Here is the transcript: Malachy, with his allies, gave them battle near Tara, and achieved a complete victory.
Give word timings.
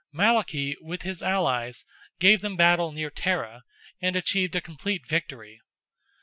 Malachy, 0.11 0.75
with 0.81 1.03
his 1.03 1.21
allies, 1.21 1.85
gave 2.19 2.41
them 2.41 2.55
battle 2.57 2.91
near 2.91 3.11
Tara, 3.11 3.61
and 4.01 4.15
achieved 4.15 4.55
a 4.55 4.59
complete 4.59 5.05
victory. 5.07 5.61